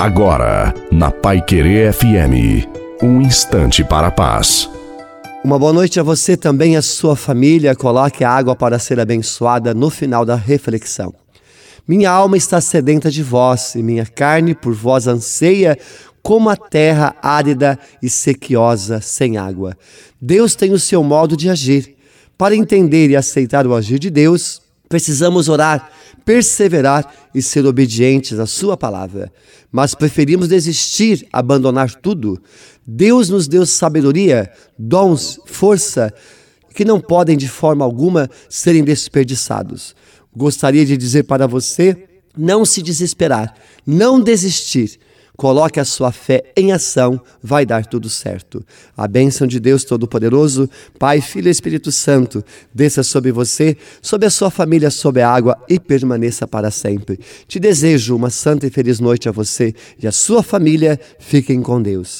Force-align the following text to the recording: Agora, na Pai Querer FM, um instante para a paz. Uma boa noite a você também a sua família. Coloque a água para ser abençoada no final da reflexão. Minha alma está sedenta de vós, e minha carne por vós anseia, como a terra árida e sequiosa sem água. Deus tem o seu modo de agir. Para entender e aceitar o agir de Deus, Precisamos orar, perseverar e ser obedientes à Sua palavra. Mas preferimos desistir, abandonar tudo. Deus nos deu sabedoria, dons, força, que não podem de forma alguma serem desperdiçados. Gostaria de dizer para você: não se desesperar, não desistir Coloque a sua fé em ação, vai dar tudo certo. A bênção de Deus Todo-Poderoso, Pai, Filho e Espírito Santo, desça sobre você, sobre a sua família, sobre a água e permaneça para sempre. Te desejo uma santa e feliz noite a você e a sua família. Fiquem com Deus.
Agora, 0.00 0.72
na 0.90 1.10
Pai 1.10 1.42
Querer 1.42 1.92
FM, 1.92 2.66
um 3.02 3.20
instante 3.20 3.84
para 3.84 4.06
a 4.06 4.10
paz. 4.10 4.66
Uma 5.44 5.58
boa 5.58 5.74
noite 5.74 6.00
a 6.00 6.02
você 6.02 6.38
também 6.38 6.74
a 6.74 6.80
sua 6.80 7.14
família. 7.14 7.76
Coloque 7.76 8.24
a 8.24 8.30
água 8.30 8.56
para 8.56 8.78
ser 8.78 8.98
abençoada 8.98 9.74
no 9.74 9.90
final 9.90 10.24
da 10.24 10.36
reflexão. 10.36 11.12
Minha 11.86 12.10
alma 12.10 12.38
está 12.38 12.62
sedenta 12.62 13.10
de 13.10 13.22
vós, 13.22 13.74
e 13.74 13.82
minha 13.82 14.06
carne 14.06 14.54
por 14.54 14.72
vós 14.72 15.06
anseia, 15.06 15.78
como 16.22 16.48
a 16.48 16.56
terra 16.56 17.14
árida 17.22 17.78
e 18.02 18.08
sequiosa 18.08 19.02
sem 19.02 19.36
água. 19.36 19.76
Deus 20.18 20.54
tem 20.54 20.72
o 20.72 20.78
seu 20.78 21.04
modo 21.04 21.36
de 21.36 21.50
agir. 21.50 21.94
Para 22.38 22.56
entender 22.56 23.10
e 23.10 23.16
aceitar 23.16 23.66
o 23.66 23.74
agir 23.74 23.98
de 23.98 24.08
Deus, 24.08 24.62
Precisamos 24.90 25.48
orar, 25.48 25.88
perseverar 26.24 27.30
e 27.32 27.40
ser 27.40 27.64
obedientes 27.64 28.40
à 28.40 28.44
Sua 28.44 28.76
palavra. 28.76 29.32
Mas 29.70 29.94
preferimos 29.94 30.48
desistir, 30.48 31.28
abandonar 31.32 31.94
tudo. 31.94 32.42
Deus 32.84 33.28
nos 33.28 33.46
deu 33.46 33.64
sabedoria, 33.64 34.50
dons, 34.76 35.38
força, 35.46 36.12
que 36.74 36.84
não 36.84 37.00
podem 37.00 37.36
de 37.36 37.48
forma 37.48 37.84
alguma 37.84 38.28
serem 38.48 38.82
desperdiçados. 38.82 39.94
Gostaria 40.36 40.84
de 40.84 40.96
dizer 40.96 41.22
para 41.22 41.46
você: 41.46 42.08
não 42.36 42.64
se 42.64 42.82
desesperar, 42.82 43.54
não 43.86 44.20
desistir 44.20 44.98
Coloque 45.40 45.80
a 45.80 45.86
sua 45.86 46.12
fé 46.12 46.52
em 46.54 46.70
ação, 46.70 47.18
vai 47.42 47.64
dar 47.64 47.86
tudo 47.86 48.10
certo. 48.10 48.62
A 48.94 49.08
bênção 49.08 49.46
de 49.46 49.58
Deus 49.58 49.84
Todo-Poderoso, 49.84 50.68
Pai, 50.98 51.22
Filho 51.22 51.48
e 51.48 51.50
Espírito 51.50 51.90
Santo, 51.90 52.44
desça 52.74 53.02
sobre 53.02 53.32
você, 53.32 53.74
sobre 54.02 54.26
a 54.26 54.30
sua 54.30 54.50
família, 54.50 54.90
sobre 54.90 55.22
a 55.22 55.30
água 55.30 55.56
e 55.66 55.80
permaneça 55.80 56.46
para 56.46 56.70
sempre. 56.70 57.18
Te 57.48 57.58
desejo 57.58 58.14
uma 58.14 58.28
santa 58.28 58.66
e 58.66 58.70
feliz 58.70 59.00
noite 59.00 59.30
a 59.30 59.32
você 59.32 59.74
e 59.98 60.06
a 60.06 60.12
sua 60.12 60.42
família. 60.42 61.00
Fiquem 61.18 61.62
com 61.62 61.80
Deus. 61.80 62.18